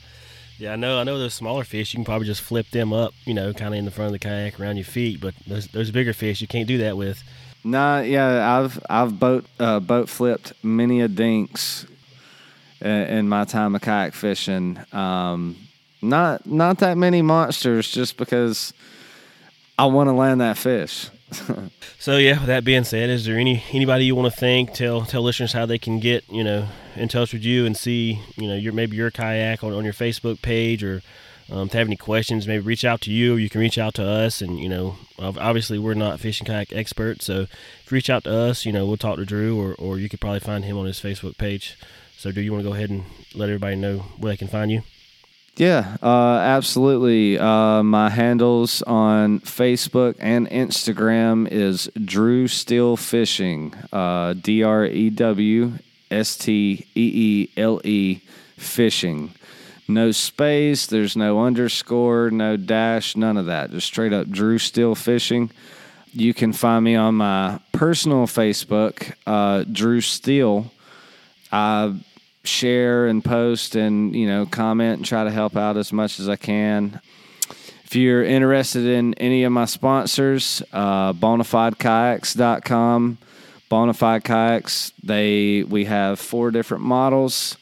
Yeah, 0.59 0.73
I 0.73 0.75
know. 0.75 0.99
I 0.99 1.05
know 1.05 1.17
those 1.17 1.33
smaller 1.33 1.63
fish. 1.63 1.93
You 1.93 1.99
can 1.99 2.03
probably 2.03 2.27
just 2.27 2.41
flip 2.41 2.69
them 2.71 2.91
up, 2.91 3.13
you 3.23 3.33
know, 3.33 3.53
kind 3.53 3.73
of 3.73 3.79
in 3.79 3.85
the 3.85 3.91
front 3.91 4.07
of 4.07 4.11
the 4.11 4.19
kayak 4.19 4.59
around 4.59 4.75
your 4.75 4.85
feet. 4.85 5.21
But 5.21 5.33
those 5.47 5.67
those 5.67 5.89
bigger 5.89 6.11
fish, 6.11 6.41
you 6.41 6.47
can't 6.47 6.67
do 6.67 6.77
that 6.79 6.97
with. 6.97 7.23
Nah, 7.63 8.01
yeah, 8.01 8.59
I've 8.59 8.77
I've 8.89 9.17
boat 9.17 9.45
uh, 9.57 9.79
boat 9.79 10.09
flipped 10.09 10.51
many 10.61 10.99
a 10.99 11.07
dinks 11.07 11.85
in, 12.81 12.89
in 12.89 13.29
my 13.29 13.45
time 13.45 13.73
of 13.73 13.81
kayak 13.81 14.13
fishing. 14.13 14.77
Um, 14.91 15.55
not 16.01 16.45
not 16.45 16.79
that 16.79 16.97
many 16.97 17.21
monsters, 17.21 17.89
just 17.89 18.17
because 18.17 18.73
I 19.77 19.85
want 19.85 20.09
to 20.09 20.13
land 20.13 20.41
that 20.41 20.57
fish. 20.57 21.09
so 21.99 22.17
yeah, 22.17 22.39
with 22.39 22.47
that 22.47 22.63
being 22.63 22.83
said, 22.83 23.09
is 23.09 23.25
there 23.25 23.37
any 23.37 23.63
anybody 23.71 24.05
you 24.05 24.15
want 24.15 24.33
to 24.33 24.39
thank? 24.39 24.73
Tell 24.73 25.05
tell 25.05 25.21
listeners 25.21 25.53
how 25.53 25.65
they 25.65 25.77
can 25.77 25.99
get 25.99 26.23
you 26.29 26.43
know 26.43 26.67
in 26.95 27.07
touch 27.07 27.33
with 27.33 27.43
you 27.43 27.65
and 27.65 27.77
see 27.77 28.19
you 28.35 28.47
know 28.47 28.55
your 28.55 28.73
maybe 28.73 28.97
your 28.97 29.11
kayak 29.11 29.63
on, 29.63 29.73
on 29.73 29.83
your 29.83 29.93
Facebook 29.93 30.41
page 30.41 30.83
or 30.83 31.01
um, 31.51 31.65
if 31.65 31.71
they 31.71 31.79
have 31.79 31.87
any 31.87 31.97
questions, 31.97 32.47
maybe 32.47 32.63
reach 32.63 32.85
out 32.85 33.01
to 33.01 33.11
you. 33.11 33.35
You 33.35 33.49
can 33.49 33.61
reach 33.61 33.77
out 33.77 33.95
to 33.95 34.05
us, 34.05 34.41
and 34.41 34.59
you 34.59 34.69
know, 34.69 34.97
obviously 35.17 35.79
we're 35.79 35.95
not 35.95 36.19
fishing 36.19 36.45
kayak 36.45 36.71
experts, 36.71 37.25
so 37.25 37.41
if 37.41 37.91
you 37.91 37.95
reach 37.95 38.09
out 38.09 38.23
to 38.25 38.31
us, 38.31 38.65
you 38.65 38.71
know, 38.71 38.85
we'll 38.85 38.97
talk 38.97 39.17
to 39.17 39.25
Drew, 39.25 39.59
or 39.59 39.73
or 39.75 39.97
you 39.97 40.09
could 40.09 40.21
probably 40.21 40.39
find 40.39 40.65
him 40.65 40.77
on 40.77 40.85
his 40.85 40.99
Facebook 40.99 41.37
page. 41.37 41.77
So, 42.17 42.31
do 42.31 42.41
you 42.41 42.51
want 42.51 42.63
to 42.63 42.69
go 42.69 42.75
ahead 42.75 42.89
and 42.89 43.05
let 43.33 43.49
everybody 43.49 43.77
know 43.77 43.99
where 44.17 44.33
they 44.33 44.37
can 44.37 44.47
find 44.47 44.69
you? 44.69 44.83
Yeah, 45.59 45.97
uh, 46.01 46.37
absolutely. 46.37 47.37
Uh, 47.37 47.83
my 47.83 48.09
handles 48.09 48.81
on 48.83 49.41
Facebook 49.41 50.15
and 50.19 50.49
Instagram 50.49 51.47
is 51.51 51.91
Drew 52.03 52.47
Steele 52.47 52.95
Fishing, 52.95 53.73
uh, 53.91 54.33
D 54.33 54.63
R 54.63 54.85
E 54.85 55.09
W 55.09 55.73
S 56.09 56.37
T 56.37 56.87
E 56.95 57.11
E 57.13 57.49
L 57.57 57.81
E 57.83 58.21
Fishing 58.57 59.33
no 59.89 60.11
space, 60.11 60.85
there's 60.85 61.17
no 61.17 61.43
underscore, 61.43 62.29
no 62.29 62.55
dash, 62.55 63.15
none 63.17 63.37
of 63.37 63.47
that. 63.47 63.71
Just 63.71 63.87
straight 63.87 64.13
up 64.13 64.29
Drew 64.29 64.59
Steele 64.59 64.95
Fishing. 64.95 65.49
You 66.13 66.33
can 66.33 66.53
find 66.53 66.85
me 66.85 66.95
on 66.95 67.15
my 67.15 67.59
personal 67.71 68.27
Facebook, 68.27 69.13
uh, 69.25 69.65
Drew 69.71 69.99
Steele. 70.01 70.71
I 71.51 71.95
share 72.43 73.07
and 73.07 73.23
post 73.23 73.75
and 73.75 74.15
you 74.15 74.27
know 74.27 74.45
comment 74.45 74.97
and 74.97 75.05
try 75.05 75.23
to 75.23 75.31
help 75.31 75.55
out 75.55 75.77
as 75.77 75.93
much 75.93 76.19
as 76.19 76.29
I 76.29 76.35
can. 76.35 77.01
If 77.85 77.95
you're 77.95 78.23
interested 78.23 78.85
in 78.85 79.15
any 79.15 79.43
of 79.43 79.51
my 79.51 79.65
sponsors, 79.65 80.61
uh, 80.71 81.13
bonafidekayaks.com. 81.13 83.17
Bonafide 83.69 84.23
kayaks, 84.23 84.91
they 85.03 85.63
we 85.63 85.85
have 85.85 86.19
four 86.19 86.49
different 86.49 86.83
models. 86.83 87.55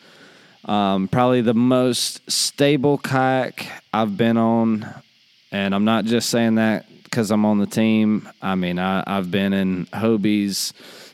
Um, 0.64 1.10
probably 1.10 1.42
the 1.42 1.54
most 1.54 2.30
stable 2.32 2.98
kayak 2.98 3.68
I've 3.94 4.16
been 4.16 4.38
on, 4.38 4.88
and 5.52 5.76
I'm 5.76 5.84
not 5.84 6.06
just 6.06 6.30
saying 6.30 6.56
that 6.56 6.86
because 7.04 7.30
I'm 7.30 7.46
on 7.46 7.60
the 7.60 7.68
team. 7.68 8.30
I 8.42 8.56
mean, 8.56 8.80
I, 8.80 9.04
I've 9.06 9.32
been 9.32 9.52
in 9.52 9.86
Hobies, 9.88 10.72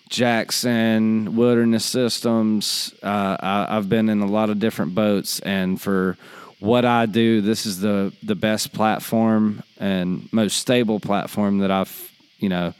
Jackson, 0.09 1.35
Wilderness 1.35 1.85
Systems. 1.85 2.93
Uh, 3.01 3.37
I, 3.39 3.67
I've 3.69 3.89
been 3.89 4.09
in 4.09 4.21
a 4.21 4.27
lot 4.27 4.49
of 4.49 4.59
different 4.59 4.95
boats, 4.95 5.39
and 5.39 5.81
for 5.81 6.17
what 6.59 6.85
I 6.85 7.05
do, 7.05 7.41
this 7.41 7.65
is 7.65 7.79
the 7.81 8.13
the 8.23 8.35
best 8.35 8.73
platform 8.73 9.63
and 9.77 10.31
most 10.31 10.57
stable 10.57 10.99
platform 10.99 11.59
that 11.59 11.71
I've 11.71 12.11
you 12.39 12.49
know 12.49 12.73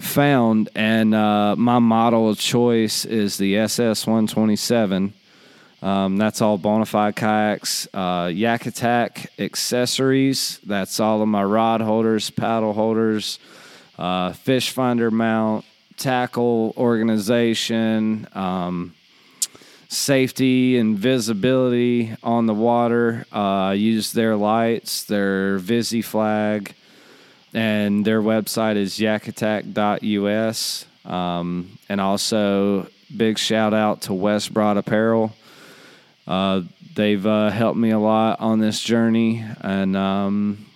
found. 0.00 0.68
And 0.74 1.14
uh, 1.14 1.56
my 1.56 1.78
model 1.78 2.30
of 2.30 2.38
choice 2.38 3.04
is 3.04 3.36
the 3.36 3.56
SS 3.58 4.06
127. 4.06 5.12
Um, 5.82 6.18
that's 6.18 6.42
all 6.42 6.58
Bonafide 6.58 7.16
kayaks. 7.16 7.88
Uh, 7.94 8.30
Yak 8.32 8.66
Attack 8.66 9.30
accessories. 9.38 10.58
That's 10.66 11.00
all 11.00 11.22
of 11.22 11.28
my 11.28 11.42
rod 11.42 11.80
holders, 11.80 12.28
paddle 12.30 12.74
holders, 12.74 13.38
uh, 13.98 14.32
fish 14.32 14.70
finder 14.70 15.10
mount, 15.10 15.64
tackle 16.00 16.74
organization, 16.76 18.26
um, 18.32 18.94
safety 19.88 20.78
and 20.78 20.98
visibility 20.98 22.16
on 22.22 22.46
the 22.46 22.54
water. 22.54 23.26
Uh, 23.30 23.74
use 23.76 24.12
their 24.12 24.34
lights, 24.34 25.04
their 25.04 25.58
Visi 25.58 26.02
flag, 26.02 26.74
and 27.52 28.04
their 28.04 28.22
website 28.22 28.76
is 28.76 28.98
yakattack.us. 28.98 30.86
Um, 31.04 31.78
and 31.88 32.00
also, 32.00 32.88
big 33.16 33.38
shout 33.38 33.74
out 33.74 34.02
to 34.02 34.14
West 34.14 34.54
Broad 34.54 34.76
Apparel. 34.76 35.34
Uh, 36.26 36.62
they've 36.94 37.26
uh, 37.26 37.50
helped 37.50 37.78
me 37.78 37.90
a 37.90 37.98
lot 37.98 38.40
on 38.40 38.58
this 38.60 38.80
journey, 38.80 39.44
and 39.60 39.96
um, 39.96 40.66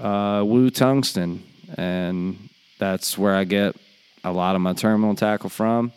uh, 0.00 0.44
Tungsten, 0.70 1.42
and 1.76 2.48
that's 2.78 3.18
where 3.18 3.34
I 3.34 3.44
get 3.44 3.76
a 4.24 4.32
lot 4.32 4.56
of 4.56 4.62
my 4.62 4.72
terminal 4.72 5.14
tackle 5.14 5.50
from. 5.50 5.92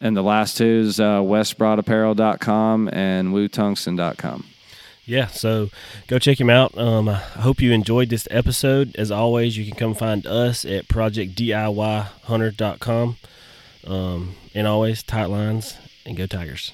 And 0.00 0.16
the 0.16 0.22
last 0.22 0.56
two 0.56 0.84
is 0.86 1.00
uh, 1.00 1.20
westbroadapparel.com 1.20 2.90
and 2.92 3.32
wootungsten.com. 3.32 4.44
Yeah, 5.06 5.26
so 5.26 5.68
go 6.06 6.18
check 6.18 6.40
him 6.40 6.48
out. 6.50 6.78
Um, 6.78 7.08
I 7.08 7.14
hope 7.14 7.60
you 7.60 7.72
enjoyed 7.72 8.08
this 8.08 8.26
episode. 8.30 8.94
As 8.96 9.10
always, 9.10 9.58
you 9.58 9.66
can 9.66 9.74
come 9.76 9.94
find 9.94 10.26
us 10.26 10.64
at 10.64 10.88
projectdiyhunter.com. 10.88 13.16
Um, 13.86 14.34
and 14.54 14.66
always, 14.66 15.02
tight 15.02 15.26
lines 15.26 15.76
and 16.06 16.16
go 16.16 16.24
Tigers. 16.26 16.72